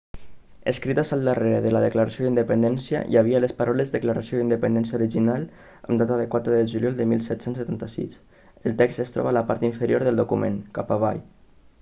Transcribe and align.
escrites 0.69 1.13
al 1.15 1.25
darrere 1.25 1.57
de 1.65 1.73
la 1.73 1.81
declaració 1.81 2.23
d'independència 2.27 3.01
hi 3.11 3.19
havia 3.21 3.41
les 3.43 3.53
paraules 3.59 3.93
declaració 3.97 4.39
d'independència 4.39 4.99
original 5.01 5.45
amb 5.81 6.03
data 6.03 6.17
4 6.37 6.55
de 6.57 6.63
juliol 6.73 6.97
de 7.03 7.07
1776 7.13 8.17
el 8.71 8.77
text 8.83 9.05
es 9.07 9.15
troba 9.19 9.33
a 9.35 9.37
la 9.41 9.47
part 9.53 9.69
inferior 9.73 10.09
del 10.11 10.21
document 10.25 10.61
cap 10.81 10.97
avall 10.99 11.23